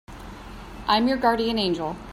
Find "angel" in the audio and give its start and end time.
1.59-1.95